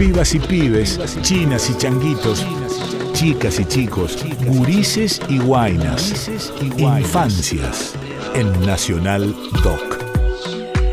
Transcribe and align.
Pibas 0.00 0.34
y 0.34 0.38
pibes, 0.38 0.98
chinas 1.20 1.68
y 1.68 1.76
changuitos, 1.76 2.42
chicas 3.12 3.60
y 3.60 3.66
chicos, 3.66 4.16
gurises 4.46 5.20
y 5.28 5.38
guainas, 5.38 6.30
infancias 6.78 7.92
en 8.34 8.50
Nacional 8.64 9.36
Doc. 9.62 9.98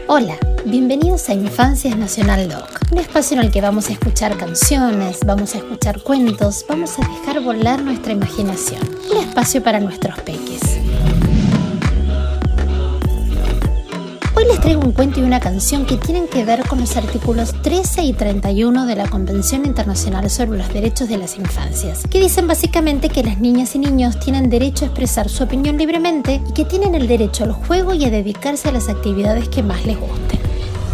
Hola, 0.10 0.35
bienvenidos 0.65 1.29
a 1.29 1.33
Infancias 1.35 1.96
Nacional 1.96 2.49
Doc, 2.49 2.81
un 2.92 2.97
espacio 2.97 3.40
en 3.40 3.46
el 3.46 3.51
que 3.51 3.62
vamos 3.62 3.88
a 3.88 3.94
escuchar 3.94 4.35
canciones, 4.35 5.19
vamos 5.26 5.55
a 5.55 5.60
escuchar 5.60 6.03
cuentos, 6.03 6.65
vamos 6.67 6.99
a 6.99 7.08
dejar 7.08 7.42
volar 7.42 7.81
nuestra 7.81 8.12
imaginación, 8.12 8.81
un 9.10 9.19
espacio 9.19 9.63
para 9.63 9.79
nuestros 9.79 10.19
peques. 10.19 10.76
Les 14.48 14.62
traigo 14.62 14.82
un 14.82 14.94
cuento 14.94 15.20
y 15.20 15.24
una 15.24 15.42
canción 15.42 15.86
que 15.86 15.98
tienen 15.98 16.27
que 16.27 16.45
ver 16.45 16.66
con 16.68 16.80
los 16.80 16.96
artículos 16.96 17.54
13 17.64 18.04
y 18.04 18.14
31 18.14 18.86
de 18.86 18.96
la 18.96 19.10
Convención 19.10 19.66
Internacional 19.66 20.30
sobre 20.30 20.58
los 20.58 20.72
Derechos 20.72 21.10
de 21.10 21.18
las 21.18 21.38
Infancias, 21.38 22.04
que 22.10 22.20
dicen 22.20 22.48
básicamente 22.48 23.10
que 23.10 23.24
las 23.24 23.40
niñas 23.40 23.76
y 23.76 23.80
niños 23.80 24.20
tienen 24.20 24.50
derecho 24.50 24.86
a 24.86 24.88
expresar 24.88 25.28
su 25.28 25.44
opinión 25.44 25.78
libremente 25.78 26.41
y 26.50 26.54
que 26.54 26.64
tienen 26.64 26.96
el 26.96 27.08
derecho 27.08 27.44
al 27.44 27.52
juego 27.52 27.94
y 27.94 28.05
a 28.05 28.10
dedicarse 28.10 28.70
a 28.70 28.72
las 28.72 28.88
actividades 28.88 29.50
que 29.50 29.64
más 29.64 29.86
les 29.86 30.00
gusten. 30.00 30.40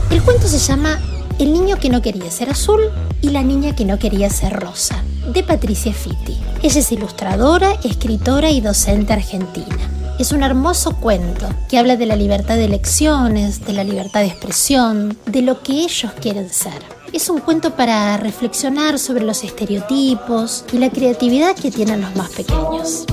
El 0.10 0.24
cuento 0.24 0.48
se 0.48 0.58
llama 0.58 1.00
El 1.38 1.54
niño 1.54 1.78
que 1.78 1.90
no 1.90 2.02
quería 2.02 2.32
ser 2.32 2.50
azul 2.50 2.82
y 3.22 3.30
la 3.30 3.44
niña 3.44 3.76
que 3.76 3.86
no 3.86 4.00
quería 4.00 4.32
ser 4.32 4.54
rosa, 4.54 5.04
de 5.32 5.44
Patricia 5.44 5.94
Fitti. 5.94 6.38
Ella 6.64 6.80
es 6.80 6.92
ilustradora, 6.92 7.74
escritora 7.84 8.50
y 8.50 8.62
docente 8.62 9.14
argentina. 9.14 9.93
Es 10.20 10.32
un 10.32 10.44
hermoso 10.44 10.96
cuento 10.98 11.48
que 11.68 11.80
habla 11.80 11.98
de 11.98 12.06
la 12.06 12.16
libertad 12.16 12.56
de 12.56 12.66
elecciones, 12.66 13.66
de 13.66 13.74
la 13.74 13.84
libertad 13.84 14.22
de 14.22 14.28
expresión, 14.28 15.18
de 15.26 15.42
lo 15.42 15.64
que 15.64 15.74
ellos 15.74 16.12
quieren 16.22 16.50
ser. 16.50 16.84
Es 17.12 17.30
un 17.30 17.40
cuento 17.40 17.72
para 17.76 18.16
reflexionar 18.18 19.00
sobre 19.00 19.24
los 19.24 19.44
estereotipos 19.44 20.66
y 20.72 20.78
la 20.78 20.92
creatividad 20.92 21.56
que 21.56 21.72
tienen 21.72 22.02
los 22.02 22.16
más 22.16 22.30
pequeños. 22.30 23.06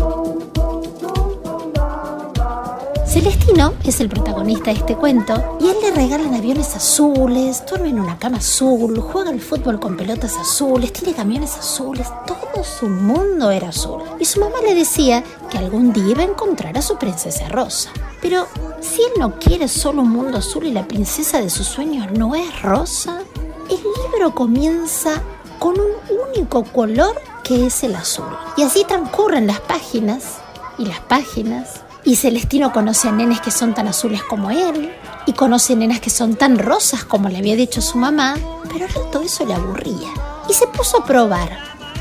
Celestino 3.10 3.74
es 3.84 3.98
el 3.98 4.08
protagonista 4.08 4.66
de 4.66 4.78
este 4.78 4.94
cuento 4.94 5.58
y 5.60 5.66
él 5.66 5.76
le 5.82 5.90
regalan 5.90 6.32
aviones 6.32 6.76
azules, 6.76 7.64
duerme 7.68 7.88
en 7.88 7.98
una 7.98 8.16
cama 8.20 8.38
azul, 8.38 9.00
juega 9.00 9.30
al 9.30 9.40
fútbol 9.40 9.80
con 9.80 9.96
pelotas 9.96 10.36
azules, 10.36 10.92
tiene 10.92 11.12
camiones 11.12 11.56
azules, 11.56 12.06
todo 12.24 12.62
su 12.62 12.88
mundo 12.88 13.50
era 13.50 13.70
azul. 13.70 14.04
Y 14.20 14.24
su 14.24 14.38
mamá 14.38 14.58
le 14.64 14.76
decía 14.76 15.24
que 15.50 15.58
algún 15.58 15.92
día 15.92 16.12
iba 16.12 16.22
a 16.22 16.26
encontrar 16.26 16.78
a 16.78 16.82
su 16.82 16.98
princesa 16.98 17.48
rosa. 17.48 17.90
Pero 18.22 18.46
si 18.80 19.02
él 19.02 19.10
no 19.18 19.40
quiere 19.40 19.66
solo 19.66 20.02
un 20.02 20.10
mundo 20.10 20.38
azul 20.38 20.64
y 20.66 20.72
la 20.72 20.86
princesa 20.86 21.40
de 21.40 21.50
sus 21.50 21.66
sueños 21.66 22.12
no 22.12 22.36
es 22.36 22.62
rosa, 22.62 23.22
el 23.68 23.80
libro 24.04 24.36
comienza 24.36 25.20
con 25.58 25.74
un 25.80 25.90
único 26.28 26.62
color 26.62 27.20
que 27.42 27.66
es 27.66 27.82
el 27.82 27.96
azul. 27.96 28.30
Y 28.56 28.62
así 28.62 28.84
transcurren 28.84 29.48
las 29.48 29.58
páginas 29.58 30.36
y 30.78 30.86
las 30.86 31.00
páginas 31.00 31.80
y 32.04 32.16
Celestino 32.16 32.72
conoce 32.72 33.08
a 33.08 33.12
nenes 33.12 33.40
que 33.40 33.50
son 33.50 33.74
tan 33.74 33.88
azules 33.88 34.22
como 34.22 34.50
él, 34.50 34.92
y 35.26 35.32
conoce 35.32 35.76
nenas 35.76 36.00
que 36.00 36.10
son 36.10 36.34
tan 36.34 36.58
rosas 36.58 37.04
como 37.04 37.28
le 37.28 37.38
había 37.38 37.56
dicho 37.56 37.80
su 37.80 37.98
mamá, 37.98 38.36
pero 38.72 38.86
a 38.86 39.10
todo 39.10 39.22
eso 39.22 39.44
le 39.44 39.54
aburría. 39.54 40.08
Y 40.48 40.54
se 40.54 40.66
puso 40.66 40.98
a 40.98 41.04
probar 41.04 41.50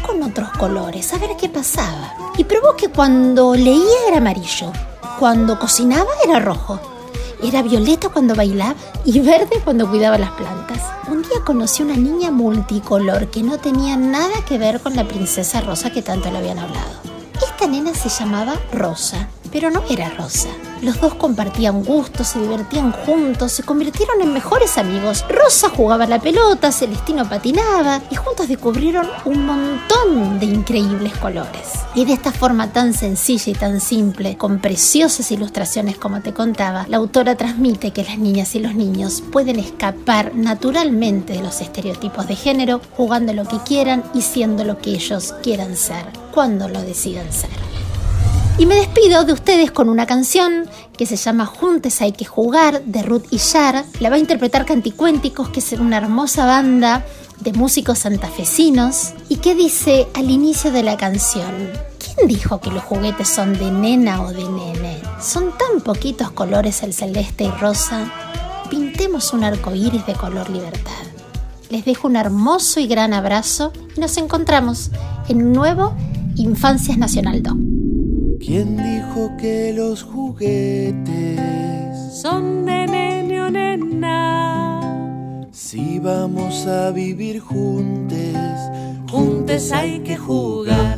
con 0.06 0.24
otros 0.24 0.50
colores, 0.52 1.14
a 1.14 1.18
ver 1.18 1.32
qué 1.40 1.50
pasaba. 1.50 2.16
Y 2.38 2.46
probó 2.46 2.76
que 2.76 2.90
cuando 2.90 3.54
leía 3.56 4.08
era 4.08 4.18
amarillo, 4.18 4.72
cuando 5.20 5.60
cocinaba 5.60 6.10
era 6.24 6.40
rojo, 6.40 6.80
era 7.44 7.62
violeta 7.62 8.10
cuando 8.10 8.36
bailaba 8.36 8.76
y 9.06 9.20
verde 9.20 9.62
cuando 9.64 9.90
cuidaba 9.90 10.18
las 10.18 10.32
plantas. 10.32 10.80
Un 11.10 11.22
día 11.22 11.44
conoció 11.46 11.86
una 11.86 11.96
niña 11.96 12.32
multicolor 12.32 13.30
que 13.30 13.44
no 13.44 13.58
tenía 13.58 13.98
nada 13.98 14.44
que 14.48 14.58
ver 14.58 14.80
con 14.82 14.96
la 14.96 15.08
princesa 15.08 15.62
Rosa 15.62 15.92
que 15.92 16.02
tanto 16.02 16.32
le 16.32 16.38
habían 16.38 16.60
hablado. 16.60 17.00
Esta 17.42 17.68
nena 17.68 17.94
se 17.94 18.10
llamaba 18.10 18.54
Rosa 18.74 19.30
pero 19.52 19.70
no 19.72 19.84
era 19.90 20.10
Rosa. 20.10 20.50
Los 20.82 21.02
dos 21.02 21.16
compartían 21.16 21.84
gustos, 21.84 22.28
se 22.28 22.40
divertían 22.40 22.94
juntos, 22.94 23.52
se 23.52 23.64
convirtieron 23.64 24.22
en 24.22 24.32
mejores 24.32 24.78
amigos. 24.78 25.26
Rosa 25.28 25.70
jugaba 25.70 26.08
la 26.08 26.20
pelota, 26.20 26.72
Celestino 26.72 27.28
patinaba 27.28 28.02
y 28.10 28.16
juntos 28.16 28.48
descubrieron 28.48 29.06
un 29.26 29.46
montón 29.46 30.40
de 30.40 30.46
increíbles 30.46 31.18
colores. 31.18 31.68
Y 31.96 32.06
de 32.06 32.14
esta 32.14 32.32
forma 32.32 32.72
tan 32.72 32.94
sencilla 32.94 33.52
y 33.52 33.56
tan 33.56 33.82
simple, 33.82 34.38
con 34.38 34.60
preciosas 34.60 35.32
ilustraciones 35.32 35.98
como 35.98 36.22
te 36.22 36.34
contaba, 36.34 36.86
la 36.88 36.98
autora 36.98 37.36
transmite 37.36 37.92
que 37.92 38.04
las 38.04 38.18
niñas 38.18 38.56
y 38.56 38.60
los 38.60 38.74
niños 38.74 39.22
pueden 39.32 39.60
escapar 39.60 40.34
naturalmente 40.34 41.34
de 41.34 41.44
los 41.44 41.60
estereotipos 41.60 42.28
de 42.28 42.36
género, 42.36 42.80
jugando 42.96 43.34
lo 43.34 43.44
que 43.46 43.58
quieran 43.66 44.04
y 44.14 44.22
siendo 44.22 44.64
lo 44.64 44.78
que 44.78 44.92
ellos 44.92 45.34
quieran 45.44 45.76
ser, 45.76 46.06
cuando 46.32 46.70
lo 46.70 46.82
decidan 46.82 47.32
ser. 47.34 47.69
Y 48.60 48.66
me 48.66 48.76
despido 48.76 49.24
de 49.24 49.32
ustedes 49.32 49.72
con 49.72 49.88
una 49.88 50.06
canción 50.06 50.66
que 50.98 51.06
se 51.06 51.16
llama 51.16 51.46
Juntes 51.46 52.02
hay 52.02 52.12
que 52.12 52.26
jugar 52.26 52.84
de 52.84 53.04
Ruth 53.04 53.30
Yar. 53.32 53.86
La 54.02 54.10
va 54.10 54.18
a 54.18 54.20
interpretar 54.20 54.66
Canticuénticos, 54.66 55.48
que 55.48 55.62
es 55.62 55.72
una 55.72 55.96
hermosa 55.96 56.46
banda 56.46 57.06
de 57.40 57.54
músicos 57.54 58.00
santafesinos 58.00 59.14
y 59.30 59.38
que 59.38 59.56
dice 59.56 60.10
al 60.14 60.30
inicio 60.30 60.74
de 60.74 60.84
la 60.84 60.98
canción, 60.98 61.70
¿quién 62.00 62.28
dijo 62.28 62.60
que 62.60 62.70
los 62.70 62.84
juguetes 62.84 63.30
son 63.30 63.58
de 63.58 63.72
nena 63.72 64.24
o 64.24 64.34
de 64.34 64.44
nene? 64.44 65.02
Son 65.22 65.54
tan 65.58 65.80
poquitos 65.80 66.32
colores 66.32 66.84
el 66.84 66.94
celeste 66.94 67.46
y 67.46 67.52
rosa. 67.52 68.12
Pintemos 68.70 69.32
un 69.32 69.46
arco 69.46 69.74
iris 69.74 70.06
de 70.06 70.16
color 70.16 70.50
libertad. 70.50 70.92
Les 71.70 71.86
dejo 71.86 72.10
un 72.10 72.18
hermoso 72.18 72.82
y 72.82 72.88
gran 72.88 73.14
abrazo 73.14 73.72
y 73.96 74.02
nos 74.02 74.18
encontramos 74.18 74.92
en 75.30 75.44
un 75.44 75.54
nuevo 75.54 75.96
Infancias 76.36 76.98
Nacional 76.98 77.42
2. 77.42 77.79
¿Quién 78.50 78.78
dijo 78.78 79.38
que 79.38 79.72
los 79.74 80.02
juguetes 80.02 81.40
son 82.20 82.66
de 82.66 82.88
nene 82.88 83.44
o 83.44 83.52
nena? 83.52 84.82
Si 85.52 86.00
vamos 86.00 86.66
a 86.66 86.90
vivir 86.90 87.42
juntos, 87.42 88.18
juntos 89.12 89.72
hay 89.72 90.00
que 90.00 90.18
jugar. 90.18 90.98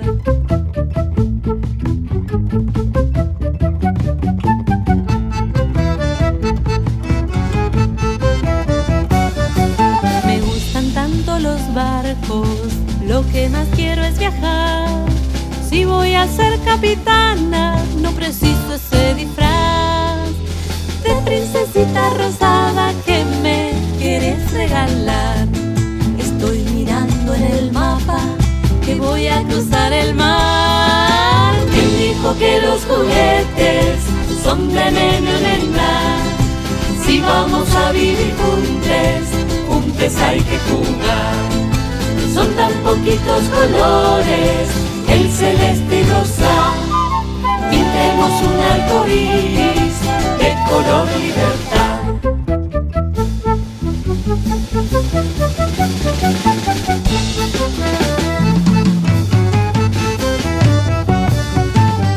Me 10.26 10.40
gustan 10.40 10.90
tanto 10.94 11.38
los 11.40 11.74
barcos, 11.74 12.48
lo 13.06 13.30
que 13.34 13.50
más 13.50 13.68
quiero 13.76 14.04
es 14.06 14.18
viajar 14.18 15.11
si 15.72 15.86
voy 15.86 16.14
a 16.16 16.28
ser 16.28 16.60
capitana, 16.66 17.82
no 18.02 18.12
preciso 18.12 18.74
ese 18.76 19.16
disfraz 19.16 20.28
de 21.02 21.16
princesita 21.24 22.10
rosada 22.10 22.94
que 23.06 23.24
me 23.42 23.72
quieres 23.98 24.52
regalar. 24.52 25.48
Estoy 26.20 26.60
mirando 26.76 27.34
en 27.34 27.44
el 27.44 27.72
mapa 27.72 28.20
que 28.86 28.96
voy 28.96 29.28
a 29.28 29.42
cruzar 29.44 29.94
el 29.94 30.14
mar. 30.14 31.56
¿Quién 31.72 31.90
dijo 31.98 32.38
que 32.38 32.62
los 32.62 32.84
juguetes 32.84 33.96
son 34.44 34.68
de 34.74 34.92
nene 34.92 35.36
nena? 35.46 36.18
Si 37.06 37.22
vamos 37.22 37.74
a 37.76 37.94
vivir 37.94 38.34
juntos, 38.42 39.24
juntos 39.70 40.18
hay 40.18 40.42
que 40.42 40.60
jugar. 40.70 41.36
Son 42.34 42.50
tan 42.56 42.74
poquitos 42.84 43.44
colores 43.56 44.91
el 45.12 45.30
celeste 45.30 46.00
y 46.00 46.04
rosa, 46.04 46.74
pintemos 47.70 48.32
un 48.44 48.60
arco 48.60 49.04
de 49.04 50.56
color 50.70 51.08
libertad. 51.20 52.00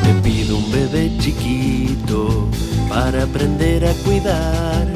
Te 0.02 0.12
pido 0.22 0.56
un 0.58 0.70
bebé 0.70 1.12
chiquito 1.18 2.48
para 2.88 3.24
aprender 3.24 3.86
a 3.86 3.92
cuidar, 4.04 4.86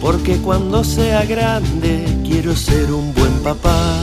porque 0.00 0.36
cuando 0.38 0.84
sea 0.84 1.24
grande 1.24 2.04
quiero 2.26 2.54
ser 2.54 2.92
un 2.92 3.14
buen 3.14 3.32
papá. 3.42 4.00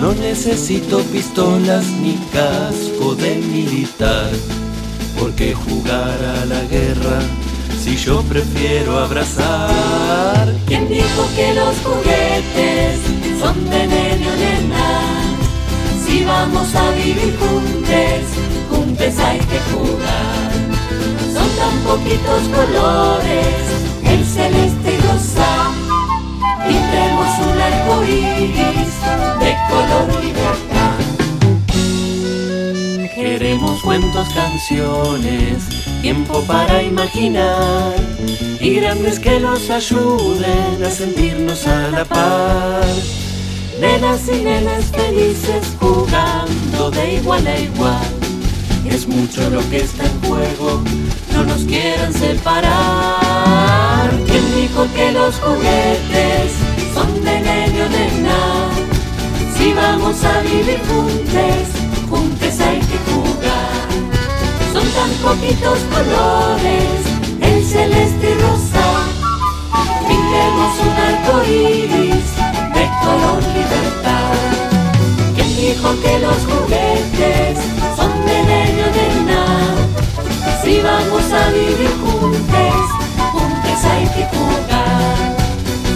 No 0.00 0.14
necesito 0.14 1.00
pistolas 1.12 1.86
ni 2.02 2.14
casco 2.32 3.14
de 3.14 3.36
militar, 3.36 4.30
porque 5.18 5.54
jugar 5.54 6.18
a 6.24 6.46
la 6.46 6.62
guerra 6.64 7.20
si 7.78 7.96
yo 7.96 8.22
prefiero 8.22 8.98
abrazar. 8.98 10.54
¿Quién 10.66 10.88
dijo 10.88 11.28
que 11.36 11.54
los 11.54 11.74
juguetes 11.84 12.98
son 13.40 13.56
de 13.68 13.86
medio 13.88 14.30
nena? 14.36 14.88
Si 16.02 16.24
vamos 16.24 16.74
a 16.74 16.90
vivir 16.92 17.36
juntos, 17.38 18.22
juntos 18.70 19.18
hay 19.18 19.38
que 19.38 19.60
jugar. 19.72 20.50
Son 21.34 21.48
tan 21.60 21.76
poquitos 21.84 22.42
colores, 22.54 23.29
cuentos, 33.58 34.28
canciones, 34.32 35.64
tiempo 36.02 36.42
para 36.46 36.82
imaginar 36.82 37.94
y 38.60 38.74
grandes 38.74 39.18
que 39.18 39.40
nos 39.40 39.68
ayuden 39.70 40.84
a 40.84 40.90
sentirnos 40.90 41.66
a 41.66 41.88
la 41.88 42.04
par. 42.04 42.84
Nenas 43.80 44.28
y 44.28 44.44
nenas 44.44 44.84
felices 44.86 45.74
jugando 45.80 46.90
de 46.90 47.14
igual 47.14 47.46
a 47.46 47.58
igual. 47.58 48.14
Es 48.88 49.08
mucho 49.08 49.48
lo 49.50 49.68
que 49.70 49.78
está 49.78 50.04
en 50.04 50.20
juego, 50.22 50.82
no 51.32 51.44
nos 51.44 51.62
quieran 51.64 52.12
separar. 52.12 54.10
¿Quién 54.26 54.54
dijo 54.54 54.86
que 54.94 55.12
los 55.12 55.34
juguetes 55.36 56.52
son 56.94 57.24
de 57.24 57.40
medio 57.40 57.88
de 57.88 58.22
nada? 58.22 58.70
Si 59.56 59.72
vamos 59.72 60.22
a 60.24 60.40
vivir 60.40 60.78
juntos 60.88 61.79
tan 65.00 65.10
poquitos 65.24 65.78
colores, 65.94 67.00
el 67.40 67.64
celeste 67.64 68.26
y 68.32 68.34
rosa. 68.42 68.86
Pintemos 70.06 70.72
un 70.86 70.94
arco 71.08 71.34
iris 71.48 72.28
de 72.76 72.84
color 73.02 73.42
libertad. 73.58 74.36
¿Quién 75.34 75.56
dijo 75.56 75.88
que 76.02 76.18
los 76.26 76.40
juguetes 76.50 77.58
son 77.96 78.12
medio 78.26 78.86
de 78.98 79.08
nada? 79.32 80.62
Si 80.62 80.80
vamos 80.80 81.24
a 81.32 81.50
vivir 81.50 81.92
juntos, 82.02 82.84
juntos 83.32 83.80
hay 83.90 84.06
que 84.14 84.24
jugar. 84.36 85.36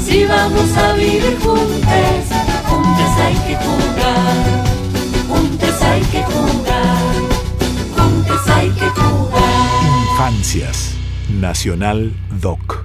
Si 0.06 0.24
vamos 0.24 0.70
a 0.78 0.92
vivir 0.94 1.38
juntos 1.44 2.33
Nacional 11.44 12.11
Doc. 12.41 12.83